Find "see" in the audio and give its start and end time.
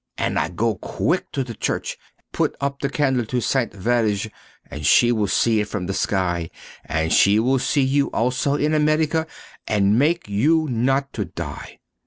5.27-5.59, 7.59-7.83